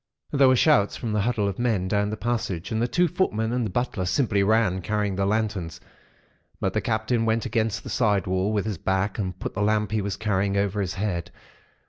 "There 0.31 0.47
were 0.47 0.55
shouts 0.55 0.97
from 0.97 1.13
the 1.13 1.21
huddle 1.21 1.47
of 1.47 1.59
men 1.59 1.87
down 1.87 2.09
the 2.09 2.17
passage, 2.17 2.71
and 2.71 2.81
the 2.81 2.87
two 2.87 3.07
footmen 3.07 3.53
and 3.53 3.63
the 3.63 3.69
butler 3.69 4.05
simply 4.05 4.41
ran, 4.41 4.81
carrying 4.81 5.15
their 5.15 5.27
lanterns, 5.27 5.79
but 6.59 6.73
the 6.73 6.81
Captain 6.81 7.23
went 7.23 7.45
against 7.45 7.83
the 7.83 7.89
side 7.91 8.25
wall 8.25 8.51
with 8.51 8.65
his 8.65 8.79
back 8.79 9.19
and 9.19 9.37
put 9.37 9.53
the 9.53 9.61
lamp 9.61 9.91
he 9.91 10.01
was 10.01 10.17
carrying 10.17 10.57
over 10.57 10.81
his 10.81 10.95
head. 10.95 11.29